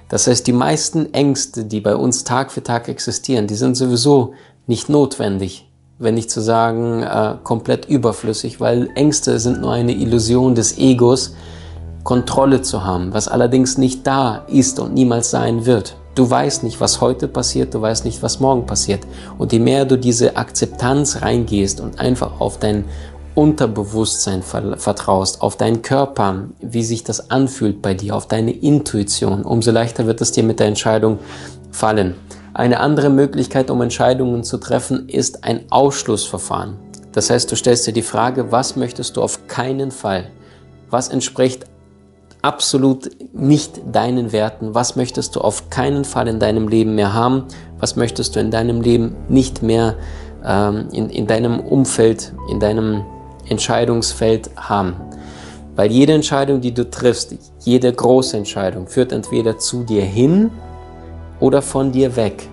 Das 0.09 0.27
heißt, 0.27 0.47
die 0.47 0.53
meisten 0.53 1.15
Ängste, 1.15 1.65
die 1.65 1.81
bei 1.81 1.95
uns 1.95 2.25
Tag 2.25 2.51
für 2.51 2.63
Tag 2.63 2.89
existieren, 2.89 3.47
die 3.47 3.55
sind 3.55 3.77
sowieso 3.77 4.35
nicht 4.67 4.89
notwendig, 4.89 5.71
wenn 5.99 6.15
nicht 6.15 6.31
zu 6.31 6.41
sagen 6.41 7.03
äh, 7.03 7.35
komplett 7.43 7.87
überflüssig, 7.87 8.61
weil 8.61 8.91
Ängste 8.95 9.39
sind 9.39 9.61
nur 9.61 9.73
eine 9.73 9.93
Illusion 9.93 10.55
des 10.55 10.79
Egos, 10.79 11.35
Kontrolle 12.03 12.63
zu 12.63 12.85
haben, 12.85 13.13
was 13.13 13.29
allerdings 13.29 13.77
nicht 13.77 14.07
da 14.07 14.45
ist 14.49 14.81
und 14.81 14.95
niemals 14.95 15.31
sein 15.31 15.67
wird. 15.67 15.97
Du 16.15 16.29
weißt 16.29 16.65
nicht, 16.65 16.81
was 16.81 17.01
heute 17.01 17.29
passiert, 17.29 17.75
du 17.75 17.81
weißt 17.81 18.05
nicht, 18.05 18.23
was 18.23 18.41
morgen 18.41 18.67
passiert. 18.67 19.07
Und 19.39 19.53
je 19.53 19.59
mehr 19.59 19.85
du 19.85 19.97
diese 19.97 20.37
Akzeptanz 20.37 21.23
reingehst 21.23 21.81
und 21.81 22.01
einfach 22.01 22.41
auf 22.41 22.59
dein 22.59 22.85
Unterbewusstsein 23.35 24.43
vertraust, 24.43 25.41
auf 25.41 25.57
deinen 25.57 25.83
Körper, 25.83 26.49
wie 26.61 26.83
sich 26.83 27.05
das 27.05 27.31
anfühlt 27.31 27.81
bei 27.81 27.95
dir, 27.95 28.17
auf 28.17 28.27
deine 28.27 28.51
Intuition, 28.51 29.45
umso 29.45 29.71
leichter 29.71 30.07
wird 30.07 30.21
es 30.21 30.33
dir 30.33 30.43
mit 30.43 30.59
der 30.59 30.67
Entscheidung 30.67 31.19
fallen. 31.71 32.17
Eine 32.53 32.81
andere 32.81 33.11
Möglichkeit, 33.11 33.71
um 33.71 33.81
Entscheidungen 33.81 34.43
zu 34.43 34.59
treffen, 34.59 35.09
ist 35.09 35.45
ein 35.45 35.71
Ausschlussverfahren. 35.71 36.77
Das 37.13 37.31
heißt, 37.31 37.51
du 37.51 37.57
stellst 37.57 37.87
dir 37.87 37.93
die 37.93 38.03
Frage, 38.03 38.51
was 38.53 38.77
möchtest 38.77 39.17
du 39.17 39.23
auf 39.23 39.47
keinen 39.47 39.91
Fall? 39.91 40.31
Was 40.91 41.09
entspricht 41.09 41.67
absolut 42.43 43.11
nicht 43.33 43.81
deinen 43.93 44.33
Werten? 44.33 44.75
Was 44.75 44.97
möchtest 44.97 45.37
du 45.37 45.41
auf 45.41 45.71
keinen 45.71 46.05
Fall 46.05 46.29
in 46.29 46.39
deinem 46.39 46.69
Leben 46.69 46.95
mehr 46.95 47.15
haben? 47.15 47.45
Was 47.79 47.97
möchtest 47.97 48.35
du 48.35 48.41
in 48.41 48.51
deinem 48.51 48.81
Leben 48.81 49.15
nicht 49.29 49.63
mehr 49.63 49.97
ähm, 50.45 50.89
in, 50.93 51.11
in 51.11 51.27
deinem 51.27 51.61
Umfeld, 51.61 52.33
in 52.51 52.59
deinem 52.59 53.05
Entscheidungsfeld 53.49 54.51
haben? 54.57 54.97
Weil 55.77 55.91
jede 55.93 56.13
Entscheidung, 56.13 56.61
die 56.61 56.75
du 56.75 56.89
triffst, 56.91 57.35
jede 57.61 57.93
große 57.93 58.37
Entscheidung, 58.37 58.89
führt 58.89 59.13
entweder 59.13 59.59
zu 59.59 59.85
dir 59.85 60.03
hin 60.03 60.51
oder 61.41 61.63
von 61.63 61.93
dir 61.93 62.17
weg. 62.17 62.49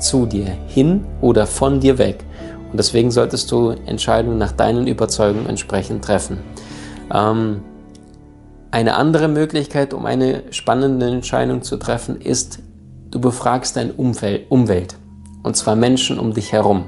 Zu 0.00 0.26
dir 0.26 0.46
hin 0.66 1.06
oder 1.20 1.46
von 1.46 1.80
dir 1.80 1.98
weg. 1.98 2.24
Und 2.70 2.78
deswegen 2.78 3.10
solltest 3.10 3.50
du 3.52 3.70
Entscheidungen 3.86 4.38
nach 4.38 4.52
deinen 4.52 4.86
Überzeugungen 4.86 5.46
entsprechend 5.46 6.04
treffen. 6.04 6.38
Ähm, 7.12 7.62
eine 8.70 8.96
andere 8.96 9.28
Möglichkeit, 9.28 9.94
um 9.94 10.04
eine 10.04 10.42
spannende 10.50 11.06
Entscheidung 11.06 11.62
zu 11.62 11.76
treffen, 11.76 12.20
ist, 12.20 12.58
du 13.12 13.20
befragst 13.20 13.76
dein 13.76 13.92
Umfeld, 13.92 14.50
Umwelt. 14.50 14.96
Und 15.44 15.56
zwar 15.56 15.76
Menschen 15.76 16.18
um 16.18 16.34
dich 16.34 16.50
herum. 16.52 16.86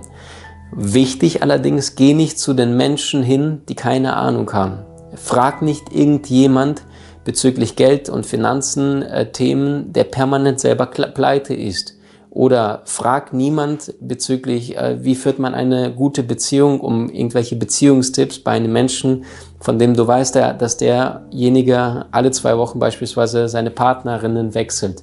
Wichtig 0.72 1.42
allerdings, 1.42 1.94
geh 1.94 2.14
nicht 2.14 2.40
zu 2.40 2.54
den 2.54 2.76
Menschen 2.76 3.22
hin, 3.22 3.60
die 3.68 3.76
keine 3.76 4.16
Ahnung 4.16 4.52
haben. 4.52 4.78
Frag 5.14 5.62
nicht 5.62 5.92
irgendjemand 5.94 6.82
bezüglich 7.26 7.76
Geld 7.76 8.08
und 8.08 8.24
Finanzen 8.24 9.02
äh, 9.02 9.30
Themen, 9.30 9.92
der 9.92 10.04
permanent 10.04 10.60
selber 10.60 10.86
pleite 10.86 11.52
ist. 11.52 11.94
Oder 12.30 12.82
frag 12.84 13.32
niemand 13.32 13.94
bezüglich, 14.00 14.76
äh, 14.76 15.02
wie 15.02 15.16
führt 15.16 15.38
man 15.38 15.54
eine 15.54 15.92
gute 15.92 16.22
Beziehung, 16.22 16.80
um 16.80 17.10
irgendwelche 17.10 17.56
Beziehungstipps 17.56 18.38
bei 18.38 18.52
einem 18.52 18.72
Menschen, 18.72 19.24
von 19.58 19.78
dem 19.78 19.94
du 19.94 20.06
weißt, 20.06 20.36
dass 20.36 20.76
derjenige 20.76 22.06
alle 22.12 22.30
zwei 22.30 22.56
Wochen 22.56 22.78
beispielsweise 22.78 23.48
seine 23.48 23.70
Partnerinnen 23.70 24.54
wechselt. 24.54 25.02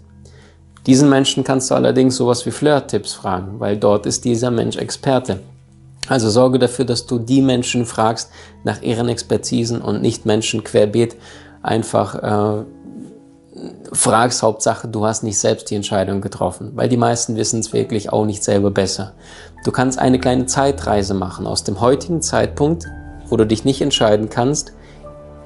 Diesen 0.85 1.09
Menschen 1.09 1.43
kannst 1.43 1.71
du 1.71 1.75
allerdings 1.75 2.15
sowas 2.15 2.45
wie 2.45 2.51
Flirt-Tipps 2.51 3.13
fragen, 3.13 3.59
weil 3.59 3.77
dort 3.77 4.05
ist 4.05 4.25
dieser 4.25 4.51
Mensch 4.51 4.77
Experte. 4.77 5.39
Also 6.07 6.29
sorge 6.29 6.59
dafür, 6.59 6.85
dass 6.85 7.05
du 7.05 7.17
die 7.19 7.41
Menschen 7.41 7.85
fragst 7.85 8.29
nach 8.63 8.81
ihren 8.81 9.07
Expertisen 9.09 9.81
und 9.81 10.01
nicht 10.01 10.25
Menschen 10.25 10.63
querbeet 10.63 11.15
einfach 11.63 12.61
äh, 12.61 12.65
fragst. 13.91 14.43
Hauptsache, 14.43 14.87
du 14.87 15.05
hast 15.05 15.23
nicht 15.23 15.39
selbst 15.39 15.71
die 15.71 15.75
Entscheidung 15.75 16.21
getroffen, 16.21 16.71
weil 16.75 16.89
die 16.89 16.97
meisten 16.97 17.35
wissen 17.35 17.59
es 17.59 17.73
wirklich 17.73 18.13
auch 18.13 18.25
nicht 18.25 18.43
selber 18.43 18.69
besser. 18.69 19.13
Du 19.63 19.71
kannst 19.71 19.97
eine 19.97 20.19
kleine 20.19 20.45
Zeitreise 20.45 21.13
machen 21.13 21.47
aus 21.47 21.63
dem 21.63 21.81
heutigen 21.81 22.21
Zeitpunkt, 22.21 22.85
wo 23.29 23.37
du 23.37 23.47
dich 23.47 23.65
nicht 23.65 23.81
entscheiden 23.81 24.29
kannst, 24.29 24.73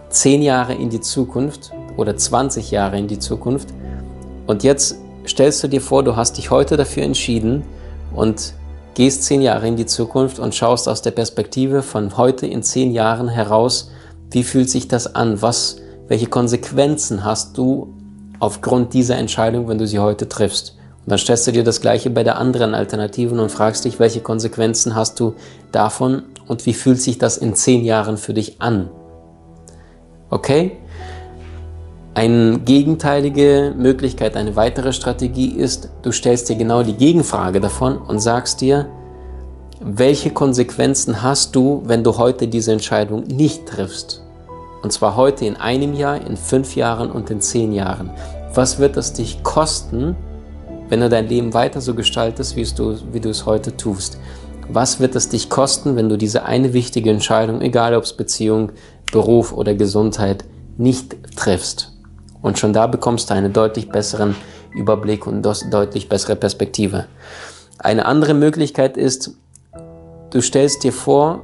zehn 0.09 0.41
Jahre 0.41 0.73
in 0.73 0.89
die 0.89 1.01
Zukunft 1.01 1.71
oder 1.95 2.17
20 2.17 2.71
Jahre 2.71 2.97
in 2.97 3.07
die 3.07 3.19
Zukunft. 3.19 3.69
Und 4.47 4.63
jetzt 4.63 4.97
stellst 5.27 5.63
du 5.63 5.67
dir 5.67 5.81
vor, 5.81 6.03
du 6.03 6.15
hast 6.15 6.37
dich 6.37 6.49
heute 6.49 6.77
dafür 6.77 7.03
entschieden 7.03 7.63
und 8.15 8.53
gehst 8.95 9.23
zehn 9.23 9.41
Jahre 9.41 9.67
in 9.67 9.75
die 9.75 9.85
Zukunft 9.85 10.39
und 10.39 10.55
schaust 10.55 10.87
aus 10.89 11.01
der 11.01 11.11
Perspektive 11.11 11.83
von 11.83 12.17
heute 12.17 12.47
in 12.47 12.63
zehn 12.63 12.91
Jahren 12.91 13.27
heraus, 13.27 13.91
wie 14.31 14.43
fühlt 14.43 14.69
sich 14.69 14.87
das 14.87 15.13
an? 15.13 15.41
Was, 15.41 15.77
welche 16.07 16.27
Konsequenzen 16.27 17.23
hast 17.25 17.57
du 17.57 17.93
aufgrund 18.39 18.93
dieser 18.93 19.17
Entscheidung, 19.17 19.67
wenn 19.67 19.77
du 19.77 19.87
sie 19.87 19.99
heute 19.99 20.29
triffst? 20.29 20.77
Und 21.05 21.11
dann 21.11 21.19
stellst 21.19 21.47
du 21.47 21.51
dir 21.51 21.63
das 21.63 21.81
Gleiche 21.81 22.09
bei 22.09 22.23
der 22.23 22.37
anderen 22.37 22.73
Alternativen 22.75 23.39
und 23.39 23.51
fragst 23.51 23.85
dich, 23.85 23.99
welche 23.99 24.21
Konsequenzen 24.21 24.95
hast 24.95 25.19
du 25.19 25.35
davon 25.71 26.23
und 26.47 26.65
wie 26.65 26.73
fühlt 26.73 27.01
sich 27.01 27.17
das 27.17 27.37
in 27.37 27.55
zehn 27.55 27.83
Jahren 27.83 28.17
für 28.17 28.33
dich 28.33 28.61
an? 28.61 28.89
Okay? 30.29 30.77
Eine 32.13 32.59
gegenteilige 32.59 33.73
Möglichkeit, 33.77 34.35
eine 34.35 34.55
weitere 34.55 34.91
Strategie 34.91 35.51
ist, 35.51 35.89
du 36.01 36.11
stellst 36.11 36.49
dir 36.49 36.55
genau 36.55 36.83
die 36.83 36.95
Gegenfrage 36.95 37.61
davon 37.61 37.97
und 37.97 38.19
sagst 38.19 38.61
dir, 38.61 38.87
welche 39.79 40.31
Konsequenzen 40.31 41.21
hast 41.21 41.55
du, 41.55 41.83
wenn 41.85 42.03
du 42.03 42.17
heute 42.17 42.47
diese 42.47 42.71
Entscheidung 42.71 43.23
nicht 43.27 43.67
triffst? 43.67 44.26
Und 44.81 44.91
zwar 44.93 45.15
heute 45.15 45.45
in 45.45 45.55
einem 45.55 45.93
Jahr, 45.93 46.21
in 46.21 46.37
fünf 46.37 46.75
Jahren 46.75 47.11
und 47.11 47.29
in 47.29 47.41
zehn 47.41 47.73
Jahren. 47.73 48.11
Was 48.53 48.79
wird 48.79 48.97
es 48.97 49.13
dich 49.13 49.43
kosten, 49.43 50.15
wenn 50.89 50.99
du 51.01 51.09
dein 51.09 51.27
Leben 51.27 51.53
weiter 51.53 51.81
so 51.81 51.93
gestaltest, 51.93 52.55
wie 52.55 52.63
du, 52.63 52.97
wie 53.11 53.19
du 53.19 53.29
es 53.29 53.45
heute 53.45 53.75
tust? 53.75 54.17
Was 54.69 54.99
wird 54.99 55.15
es 55.15 55.29
dich 55.29 55.49
kosten, 55.49 55.95
wenn 55.95 56.09
du 56.09 56.17
diese 56.17 56.43
eine 56.43 56.73
wichtige 56.73 57.09
Entscheidung, 57.09 57.61
egal 57.61 57.95
ob 57.95 58.03
es 58.03 58.13
Beziehung, 58.13 58.71
Beruf 59.11 59.53
oder 59.53 59.73
Gesundheit, 59.73 60.43
nicht 60.77 61.15
triffst? 61.35 61.93
Und 62.41 62.59
schon 62.59 62.73
da 62.73 62.87
bekommst 62.87 63.29
du 63.29 63.33
einen 63.33 63.53
deutlich 63.53 63.89
besseren 63.89 64.35
Überblick 64.73 65.25
und 65.25 65.41
deutlich 65.43 66.09
bessere 66.09 66.35
Perspektive. 66.35 67.05
Eine 67.79 68.05
andere 68.05 68.33
Möglichkeit 68.33 68.97
ist, 68.97 69.31
du 70.31 70.41
stellst 70.41 70.83
dir 70.83 70.93
vor, 70.93 71.43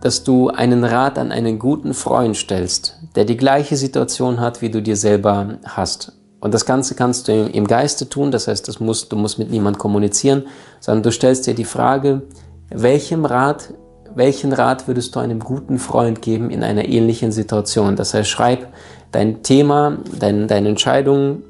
dass 0.00 0.24
du 0.24 0.48
einen 0.48 0.84
Rat 0.84 1.18
an 1.18 1.32
einen 1.32 1.58
guten 1.58 1.94
Freund 1.94 2.36
stellst, 2.36 2.98
der 3.16 3.24
die 3.24 3.36
gleiche 3.36 3.76
Situation 3.76 4.40
hat, 4.40 4.62
wie 4.62 4.70
du 4.70 4.80
dir 4.80 4.96
selber 4.96 5.58
hast. 5.64 6.12
Und 6.40 6.54
das 6.54 6.64
Ganze 6.64 6.94
kannst 6.94 7.26
du 7.26 7.32
im 7.32 7.66
Geiste 7.66 8.08
tun, 8.08 8.30
das 8.30 8.46
heißt, 8.46 8.68
das 8.68 8.78
musst, 8.78 9.10
du 9.10 9.16
musst 9.16 9.38
mit 9.38 9.50
niemand 9.50 9.78
kommunizieren, 9.78 10.44
sondern 10.78 11.02
du 11.02 11.10
stellst 11.10 11.46
dir 11.46 11.54
die 11.54 11.64
Frage, 11.64 12.22
welchem 12.70 13.24
Rat, 13.24 13.74
welchen 14.14 14.52
Rat 14.52 14.86
würdest 14.86 15.14
du 15.16 15.20
einem 15.20 15.40
guten 15.40 15.78
Freund 15.78 16.22
geben 16.22 16.50
in 16.50 16.62
einer 16.62 16.86
ähnlichen 16.86 17.32
Situation? 17.32 17.96
Das 17.96 18.14
heißt, 18.14 18.28
schreib 18.28 18.68
dein 19.10 19.42
Thema, 19.42 19.98
dein, 20.18 20.46
deine 20.46 20.68
Entscheidung 20.68 21.42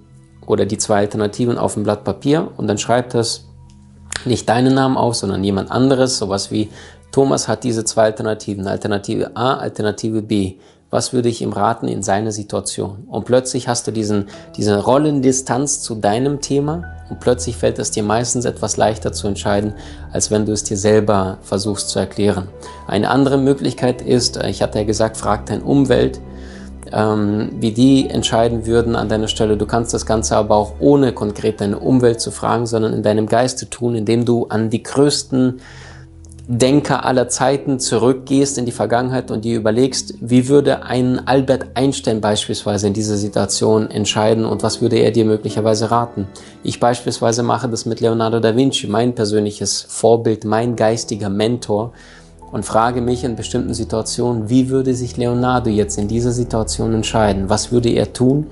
oder 0.47 0.65
die 0.65 0.79
zwei 0.79 0.99
Alternativen 0.99 1.59
auf 1.59 1.77
ein 1.77 1.83
Blatt 1.83 2.05
Papier 2.05 2.51
und 2.57 2.67
dann 2.67 2.79
schreib 2.79 3.11
das 3.11 3.45
nicht 4.25 4.49
deinen 4.49 4.75
Namen 4.75 4.97
auf, 4.97 5.15
sondern 5.15 5.45
jemand 5.45 5.71
anderes, 5.71 6.19
sowas 6.19 6.51
wie 6.51 6.71
Thomas 7.13 7.49
hat 7.49 7.65
diese 7.65 7.85
zwei 7.85 8.05
Alternativen, 8.05 8.67
Alternative 8.67 9.37
A, 9.37 9.55
Alternative 9.55 10.23
B. 10.23 10.55
Was 10.91 11.13
würde 11.13 11.29
ich 11.29 11.43
ihm 11.43 11.53
raten 11.53 11.87
in 11.87 12.03
seiner 12.03 12.33
Situation? 12.33 13.05
Und 13.09 13.27
plötzlich 13.27 13.69
hast 13.69 13.87
du 13.87 13.91
diesen, 13.91 14.29
diese 14.57 14.83
Rollendistanz 14.83 15.83
zu 15.83 15.95
deinem 15.95 16.41
Thema 16.41 16.85
und 17.11 17.21
plötzlich 17.21 17.57
fällt 17.57 17.79
es 17.79 17.91
dir 17.91 18.03
meistens 18.03 18.47
etwas 18.47 18.79
leichter 18.79 19.13
zu 19.13 19.27
entscheiden, 19.27 19.75
als 20.13 20.31
wenn 20.31 20.47
du 20.47 20.53
es 20.53 20.65
dir 20.65 20.79
selber 20.79 21.39
versuchst 21.43 21.91
zu 21.91 21.99
erklären. 21.99 22.49
Eine 22.87 23.11
andere 23.11 23.37
Möglichkeit 23.37 24.01
ist, 24.01 24.43
ich 24.45 24.63
hatte 24.63 24.79
ja 24.79 24.85
gesagt, 24.85 25.19
frag 25.19 25.45
dein 25.47 25.63
Umwelt, 25.63 26.21
ähm, 26.91 27.51
wie 27.61 27.73
die 27.73 28.09
entscheiden 28.09 28.67
würden 28.67 28.97
an 28.97 29.11
deiner 29.11 29.29
Stelle. 29.29 29.59
Du 29.59 29.67
kannst 29.67 29.93
das 29.93 30.07
Ganze 30.07 30.37
aber 30.37 30.57
auch 30.57 30.75
ohne 30.81 31.13
konkret 31.13 31.61
deine 31.61 31.79
Umwelt 31.79 32.21
zu 32.21 32.31
fragen, 32.31 32.67
sondern 32.67 32.95
in 32.95 33.03
deinem 33.03 33.27
Geiste 33.27 33.69
tun, 33.69 33.95
indem 33.95 34.25
du 34.25 34.47
an 34.47 34.71
die 34.71 34.83
größten 34.83 35.61
Denker 36.51 37.05
aller 37.05 37.29
Zeiten 37.29 37.79
zurückgehst 37.79 38.57
in 38.57 38.65
die 38.65 38.73
Vergangenheit 38.73 39.31
und 39.31 39.45
dir 39.45 39.55
überlegst, 39.55 40.15
wie 40.23 40.49
würde 40.49 40.83
ein 40.83 41.29
Albert 41.29 41.67
Einstein 41.75 42.23
beispielsweise 42.23 42.87
in 42.87 42.95
dieser 42.95 43.19
Situation 43.19 43.91
entscheiden 43.91 44.47
und 44.47 44.63
was 44.63 44.81
würde 44.81 44.97
er 44.97 45.11
dir 45.11 45.27
möglicherweise 45.27 45.91
raten. 45.91 46.27
Ich 46.63 46.81
beispielsweise 46.81 47.43
mache 47.43 47.69
das 47.69 47.85
mit 47.85 48.01
Leonardo 48.01 48.41
da 48.41 48.57
Vinci, 48.57 48.87
mein 48.87 49.15
persönliches 49.15 49.83
Vorbild, 49.83 50.47
mein 50.47 50.75
geistiger 50.75 51.29
Mentor 51.29 51.93
und 52.51 52.65
frage 52.65 53.03
mich 53.03 53.25
in 53.25 53.37
bestimmten 53.37 53.75
Situationen, 53.75 54.49
wie 54.49 54.71
würde 54.71 54.95
sich 54.95 55.19
Leonardo 55.19 55.69
jetzt 55.69 55.99
in 55.99 56.09
dieser 56.09 56.33
Situation 56.33 56.95
entscheiden? 56.95 57.51
Was 57.51 57.73
würde 57.73 57.91
er 57.91 58.15
tun? 58.15 58.47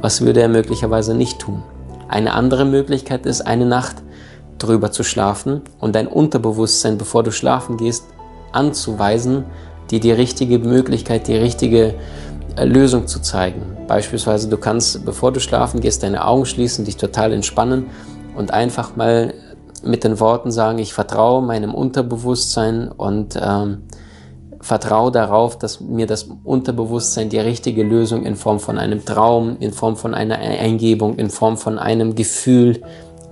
Was 0.00 0.20
würde 0.20 0.40
er 0.40 0.48
möglicherweise 0.48 1.16
nicht 1.16 1.40
tun? 1.40 1.64
Eine 2.06 2.32
andere 2.34 2.64
Möglichkeit 2.64 3.26
ist, 3.26 3.40
eine 3.40 3.66
Nacht 3.66 3.96
drüber 4.62 4.92
zu 4.92 5.02
schlafen 5.02 5.62
und 5.78 5.94
dein 5.94 6.06
Unterbewusstsein, 6.06 6.98
bevor 6.98 7.22
du 7.22 7.32
schlafen 7.32 7.76
gehst, 7.76 8.04
anzuweisen, 8.52 9.44
dir 9.90 10.00
die 10.00 10.12
richtige 10.12 10.58
Möglichkeit, 10.58 11.28
die 11.28 11.36
richtige 11.36 11.94
äh, 12.56 12.64
Lösung 12.64 13.06
zu 13.06 13.20
zeigen. 13.20 13.62
Beispielsweise, 13.86 14.48
du 14.48 14.56
kannst, 14.56 15.04
bevor 15.04 15.32
du 15.32 15.40
schlafen 15.40 15.80
gehst, 15.80 16.02
deine 16.02 16.24
Augen 16.24 16.46
schließen, 16.46 16.84
dich 16.84 16.96
total 16.96 17.32
entspannen 17.32 17.86
und 18.36 18.52
einfach 18.52 18.96
mal 18.96 19.34
mit 19.82 20.04
den 20.04 20.20
Worten 20.20 20.50
sagen, 20.50 20.78
ich 20.78 20.92
vertraue 20.92 21.42
meinem 21.42 21.74
Unterbewusstsein 21.74 22.88
und 22.88 23.38
ähm, 23.42 23.82
vertraue 24.60 25.10
darauf, 25.10 25.58
dass 25.58 25.80
mir 25.80 26.06
das 26.06 26.28
Unterbewusstsein 26.44 27.30
die 27.30 27.38
richtige 27.38 27.82
Lösung 27.82 28.24
in 28.26 28.36
Form 28.36 28.60
von 28.60 28.78
einem 28.78 29.04
Traum, 29.04 29.56
in 29.58 29.72
Form 29.72 29.96
von 29.96 30.14
einer 30.14 30.36
Eingebung, 30.36 31.16
in 31.16 31.30
Form 31.30 31.56
von 31.56 31.78
einem 31.78 32.14
Gefühl 32.14 32.82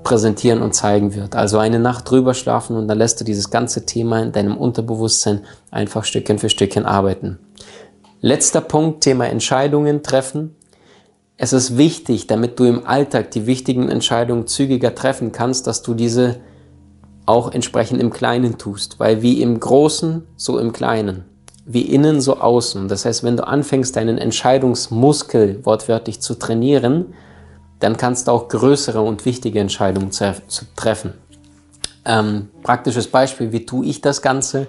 präsentieren 0.08 0.62
und 0.62 0.74
zeigen 0.74 1.14
wird. 1.14 1.36
Also 1.36 1.58
eine 1.58 1.78
Nacht 1.78 2.10
drüber 2.10 2.32
schlafen 2.32 2.76
und 2.76 2.88
dann 2.88 2.96
lässt 2.96 3.20
du 3.20 3.24
dieses 3.24 3.50
ganze 3.50 3.84
Thema 3.84 4.22
in 4.22 4.32
deinem 4.32 4.56
Unterbewusstsein 4.56 5.42
einfach 5.70 6.04
Stückchen 6.04 6.38
für 6.38 6.48
Stückchen 6.48 6.86
arbeiten. 6.86 7.38
Letzter 8.22 8.62
Punkt, 8.62 9.02
Thema 9.02 9.26
Entscheidungen 9.26 10.02
treffen. 10.02 10.56
Es 11.36 11.52
ist 11.52 11.76
wichtig, 11.76 12.26
damit 12.26 12.58
du 12.58 12.64
im 12.64 12.86
Alltag 12.86 13.32
die 13.32 13.44
wichtigen 13.44 13.90
Entscheidungen 13.90 14.46
zügiger 14.46 14.94
treffen 14.94 15.30
kannst, 15.30 15.66
dass 15.66 15.82
du 15.82 15.92
diese 15.92 16.36
auch 17.26 17.52
entsprechend 17.52 18.00
im 18.00 18.10
Kleinen 18.10 18.56
tust, 18.56 18.98
weil 18.98 19.20
wie 19.20 19.42
im 19.42 19.60
Großen, 19.60 20.22
so 20.36 20.58
im 20.58 20.72
Kleinen, 20.72 21.24
wie 21.66 21.82
innen, 21.82 22.22
so 22.22 22.38
außen. 22.38 22.88
Das 22.88 23.04
heißt, 23.04 23.24
wenn 23.24 23.36
du 23.36 23.46
anfängst, 23.46 23.94
deinen 23.94 24.16
Entscheidungsmuskel 24.16 25.66
wortwörtlich 25.66 26.22
zu 26.22 26.34
trainieren, 26.34 27.12
dann 27.80 27.96
kannst 27.96 28.28
du 28.28 28.32
auch 28.32 28.48
größere 28.48 29.00
und 29.00 29.24
wichtige 29.24 29.60
Entscheidungen 29.60 30.10
treffen. 30.76 31.14
Ähm, 32.04 32.48
praktisches 32.62 33.08
Beispiel, 33.08 33.52
wie 33.52 33.66
tue 33.66 33.86
ich 33.86 34.00
das 34.00 34.22
Ganze? 34.22 34.66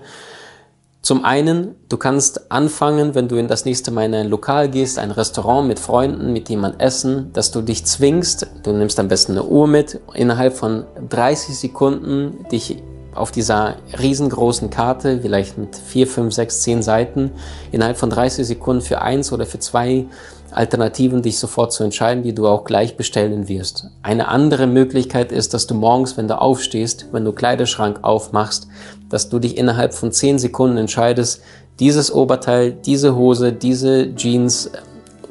Zum 1.01 1.23
einen, 1.23 1.75
du 1.87 1.95
kannst 1.95 2.51
anfangen, 2.51 3.15
wenn 3.15 3.29
du 3.29 3.37
in 3.37 3.47
das 3.47 3.63
nächste 3.63 3.89
Mal 3.89 4.05
in 4.05 4.13
ein 4.13 4.29
Lokal 4.29 4.69
gehst, 4.69 4.99
ein 4.99 5.11
Restaurant 5.11 5.65
mit 5.65 5.79
Freunden, 5.79 6.33
mit 6.33 6.49
jemand 6.49 6.81
essen, 6.81 7.31
dass 7.31 7.51
du 7.51 7.61
dich 7.61 7.85
zwingst, 7.85 8.47
du 8.63 8.73
nimmst 8.73 8.99
am 8.99 9.07
besten 9.07 9.31
eine 9.31 9.43
Uhr 9.43 9.65
mit, 9.67 10.01
innerhalb 10.13 10.57
von 10.57 10.85
30 11.09 11.57
Sekunden 11.57 12.45
dich 12.51 12.83
auf 13.15 13.31
dieser 13.31 13.75
riesengroßen 13.99 14.69
Karte, 14.69 15.19
vielleicht 15.21 15.57
mit 15.57 15.75
4, 15.75 16.07
5, 16.07 16.33
6, 16.33 16.61
10 16.61 16.83
Seiten, 16.83 17.31
innerhalb 17.71 17.97
von 17.97 18.09
30 18.09 18.45
Sekunden 18.45 18.81
für 18.81 19.01
eins 19.01 19.31
oder 19.31 19.45
für 19.45 19.59
zwei 19.59 20.05
Alternativen 20.51 21.21
dich 21.21 21.37
sofort 21.37 21.71
zu 21.73 21.83
entscheiden, 21.83 22.23
die 22.23 22.33
du 22.33 22.47
auch 22.47 22.63
gleich 22.63 22.97
bestellen 22.97 23.47
wirst. 23.47 23.87
Eine 24.01 24.27
andere 24.27 24.67
Möglichkeit 24.67 25.31
ist, 25.31 25.53
dass 25.53 25.67
du 25.67 25.75
morgens, 25.75 26.17
wenn 26.17 26.27
du 26.27 26.39
aufstehst, 26.39 27.07
wenn 27.11 27.25
du 27.25 27.33
Kleiderschrank 27.33 27.99
aufmachst, 28.01 28.67
dass 29.09 29.29
du 29.29 29.39
dich 29.39 29.57
innerhalb 29.57 29.93
von 29.93 30.11
10 30.11 30.39
Sekunden 30.39 30.77
entscheidest, 30.77 31.41
dieses 31.79 32.11
Oberteil, 32.11 32.71
diese 32.73 33.15
Hose, 33.15 33.53
diese 33.53 34.13
Jeans, 34.15 34.71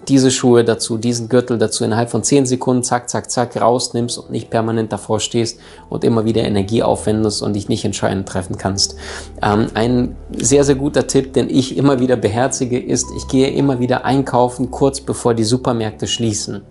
diese 0.08 0.30
Schuhe 0.30 0.64
dazu, 0.64 0.98
diesen 0.98 1.28
Gürtel 1.28 1.58
dazu 1.58 1.84
innerhalb 1.84 2.10
von 2.10 2.22
10 2.22 2.46
Sekunden 2.46 2.82
zack, 2.82 3.10
zack, 3.10 3.30
zack 3.30 3.60
rausnimmst 3.60 4.18
und 4.18 4.30
nicht 4.30 4.50
permanent 4.50 4.92
davor 4.92 5.20
stehst 5.20 5.60
und 5.88 6.04
immer 6.04 6.24
wieder 6.24 6.42
Energie 6.42 6.82
aufwendest 6.82 7.42
und 7.42 7.54
dich 7.54 7.68
nicht 7.68 7.84
entscheidend 7.84 8.28
treffen 8.28 8.56
kannst. 8.56 8.96
Ähm, 9.42 9.66
ein 9.74 10.16
sehr, 10.36 10.64
sehr 10.64 10.76
guter 10.76 11.06
Tipp, 11.06 11.34
den 11.34 11.50
ich 11.50 11.76
immer 11.76 12.00
wieder 12.00 12.16
beherzige, 12.16 12.78
ist, 12.78 13.06
ich 13.16 13.28
gehe 13.28 13.48
immer 13.48 13.80
wieder 13.80 14.04
einkaufen, 14.04 14.70
kurz 14.70 15.00
bevor 15.00 15.34
die 15.34 15.44
Supermärkte 15.44 16.06
schließen. 16.06 16.62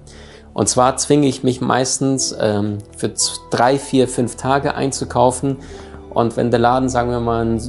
Und 0.53 0.67
zwar 0.67 0.97
zwinge 0.97 1.27
ich 1.27 1.43
mich 1.43 1.61
meistens 1.61 2.35
ähm, 2.39 2.79
für 2.95 3.13
drei, 3.51 3.77
vier, 3.77 4.07
fünf 4.07 4.37
Tage 4.37 4.73
einzukaufen. 4.73 5.57
Und 6.09 6.35
wenn 6.35 6.49
der 6.49 6.59
Laden, 6.59 6.89
sagen 6.89 7.11
wir 7.11 7.19
mal, 7.19 7.59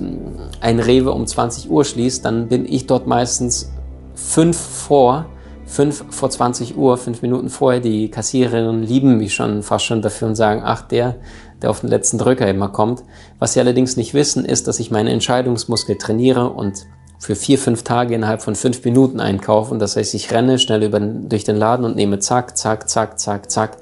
ein 0.61 0.81
Rewe 0.81 1.13
um 1.13 1.27
20 1.27 1.71
Uhr 1.71 1.85
schließt, 1.85 2.25
dann 2.25 2.49
bin 2.49 2.65
ich 2.65 2.87
dort 2.87 3.07
meistens 3.07 3.71
fünf 4.15 4.57
vor 4.57 5.27
fünf 5.69 6.05
vor 6.11 6.31
20 6.31 6.77
Uhr, 6.77 6.97
fünf 6.97 7.23
Minuten 7.23 7.51
vorher, 7.51 7.81
die 7.81 8.11
Kassiererinnen 8.11 8.83
lieben 8.83 9.19
mich 9.19 9.35
schon 9.35 9.63
fast 9.63 9.85
schon 9.85 10.03
dafür 10.03 10.29
und 10.29 10.35
sagen, 10.35 10.63
ach, 10.65 10.83
der, 10.83 11.17
der 11.61 11.71
auf 11.71 11.81
den 11.81 11.91
letzten 11.91 12.19
Drücker 12.19 12.49
immer 12.49 12.69
kommt. 12.69 13.05
Was 13.39 13.53
sie 13.53 13.61
allerdings 13.61 13.97
nicht 13.97 14.15
wissen, 14.15 14.45
ist, 14.45 14.67
dass 14.67 14.81
ich 14.81 14.91
meine 14.91 15.13
Entscheidungsmuskel 15.13 15.99
trainiere 15.99 16.49
und 16.51 16.87
für 17.19 17.35
vier, 17.35 17.59
fünf 17.59 17.83
Tage 17.83 18.15
innerhalb 18.15 18.43
von 18.43 18.55
fünf 18.55 18.85
Minuten 18.85 19.21
einkaufe. 19.21 19.73
Und 19.73 19.81
das 19.81 19.97
heißt, 19.97 20.15
ich 20.15 20.31
renne 20.33 20.59
schnell 20.59 20.83
über, 20.85 21.01
durch 21.01 21.45
den 21.45 21.57
Laden 21.57 21.85
und 21.85 21.97
nehme 21.97 22.19
zack, 22.19 22.57
zack, 22.57 22.89
zack, 22.89 23.19
zack, 23.21 23.51
zack. 23.51 23.77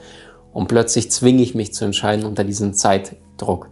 Und 0.52 0.69
plötzlich 0.69 1.11
zwinge 1.11 1.43
ich 1.43 1.55
mich 1.55 1.73
zu 1.73 1.85
entscheiden 1.85 2.25
unter 2.25 2.45
diesem 2.45 2.75
Zeitdruck. 2.75 3.69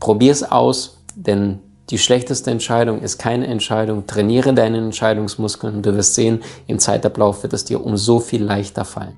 Probier's 0.00 0.42
aus, 0.42 0.98
denn 1.14 1.60
die 1.90 1.98
schlechteste 1.98 2.50
Entscheidung 2.50 3.02
ist 3.02 3.18
keine 3.18 3.46
Entscheidung. 3.46 4.06
Trainiere 4.06 4.54
deine 4.54 4.78
Entscheidungsmuskeln 4.78 5.76
und 5.76 5.86
du 5.86 5.94
wirst 5.94 6.14
sehen, 6.14 6.42
im 6.66 6.78
Zeitablauf 6.78 7.42
wird 7.42 7.52
es 7.52 7.64
dir 7.64 7.84
um 7.84 7.96
so 7.96 8.20
viel 8.20 8.42
leichter 8.42 8.84
fallen. 8.84 9.16